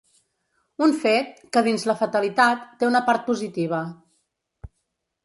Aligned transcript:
Un 0.85 0.93
fet, 1.01 1.35
que 1.57 1.63
dins 1.67 1.85
la 1.89 1.95
fatalitat, 1.99 2.63
té 2.79 2.89
una 2.89 3.03
part 3.11 3.29
positiva. 3.29 3.83